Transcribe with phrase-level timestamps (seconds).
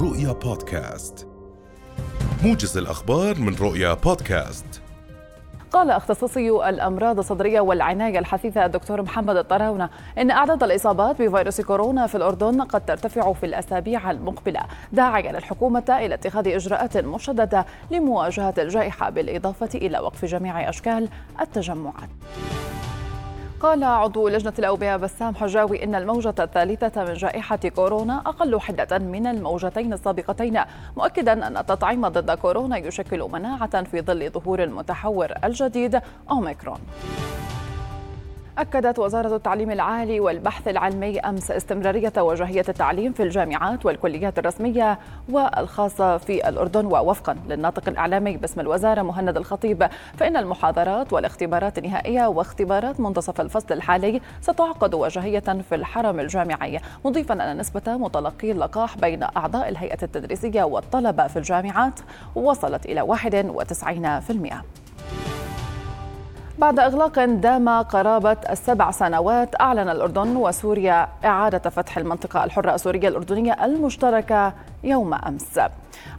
[0.00, 1.28] رؤيا بودكاست.
[2.44, 4.82] موجز الأخبار من رؤيا بودكاست.
[5.72, 12.14] قال اختصاصي الأمراض الصدرية والعناية الحثيثة الدكتور محمد الطراونة إن أعداد الإصابات بفيروس كورونا في
[12.14, 14.60] الأردن قد ترتفع في الأسابيع المقبلة
[14.92, 21.08] داعيا الحكومة إلى اتخاذ إجراءات مشددة لمواجهة الجائحة بالإضافة إلى وقف جميع أشكال
[21.40, 22.08] التجمعات.
[23.60, 29.26] قال عضو لجنة الأوبئة بسام حجاوي إن الموجة الثالثة من جائحة كورونا أقل حدة من
[29.26, 30.60] الموجتين السابقتين
[30.96, 36.78] مؤكدا أن التطعيم ضد كورونا يشكل مناعة في ظل ظهور المتحور الجديد أوميكرون.
[38.58, 46.16] أكدت وزارة التعليم العالي والبحث العلمي أمس استمرارية وجهية التعليم في الجامعات والكليات الرسمية والخاصة
[46.16, 48.36] في الأردن ووفقا للناطق الإعلامي.
[48.36, 55.74] باسم الوزارة مهند الخطيب فإن المحاضرات والاختبارات النهائية واختبارات منتصف الفصل الحالي ستعقد وجهية في
[55.74, 56.80] الحرم الجامعي.
[57.04, 62.00] مضيفا أن نسبة متلقي اللقاح بين أعضاء الهيئة التدريسية والطلبة في الجامعات
[62.34, 64.87] وصلت إلى 91%
[66.58, 73.64] بعد إغلاق دام قرابة السبع سنوات أعلن الأردن وسوريا إعادة فتح المنطقة الحرة السورية الأردنية
[73.64, 74.52] المشتركة
[74.84, 75.60] يوم أمس.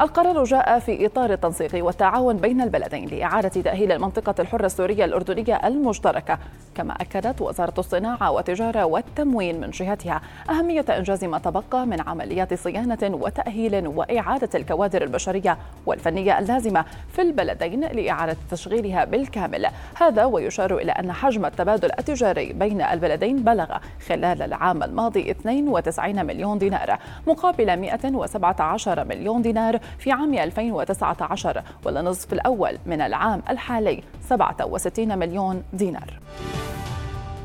[0.00, 6.38] القرار جاء في إطار التنسيق والتعاون بين البلدين لإعادة تأهيل المنطقة الحرة السورية الأردنية المشتركة.
[6.74, 12.98] كما أكدت وزارة الصناعة والتجارة والتموين من جهتها أهمية إنجاز ما تبقى من عمليات صيانة
[13.02, 19.66] وتأهيل وإعادة الكوادر البشرية والفنية اللازمة في البلدين لإعادة تشغيلها بالكامل.
[19.96, 23.76] هذا ويشار إلى أن حجم التبادل التجاري بين البلدين بلغ
[24.08, 29.65] خلال العام الماضي 92 مليون دينار مقابل 117 مليون دينار.
[29.98, 36.20] في عام 2019 والنصف الأول من العام الحالي 67 مليون دينار.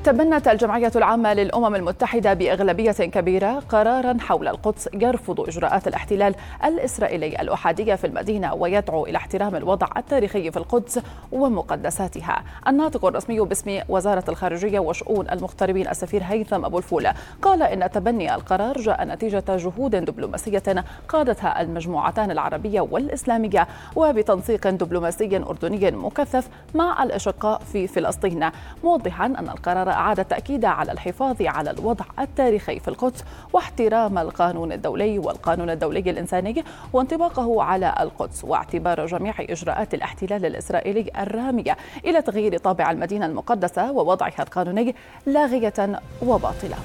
[0.04, 6.36] تبنت الجمعية العامة للأمم المتحدة بأغلبية كبيرة قرارا حول القدس يرفض إجراءات الاحتلال
[6.66, 11.00] الإسرائيلي الأحادية في المدينة ويدعو إلى احترام الوضع التاريخي في القدس
[11.32, 12.44] ومقدساتها.
[12.68, 18.78] الناطق الرسمي باسم وزارة الخارجية وشؤون المغتربين السفير هيثم أبو الفولة قال إن تبني القرار
[18.78, 27.88] جاء نتيجة جهود دبلوماسية قادتها المجموعتان العربية والإسلامية وبتنسيق دبلوماسي أردني مكثف مع الأشقاء في
[27.88, 28.50] فلسطين
[28.84, 35.20] موضحا أن القرار أعاد التأكيد على الحفاظ على الوضع التاريخي في القدس واحترام القانون الدولي
[35.20, 36.64] والقانون الدولي الإنساني
[36.94, 44.42] وانطباقه على القدس واعتبار جميع إجراءات الاحتلال الإسرائيلي الرامية إلى تغيير طابع المدينة المقدسة ووضعها
[44.44, 46.78] القانوني لاغية وباطلة.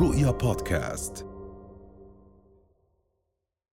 [0.00, 1.27] رؤيا بودكاست.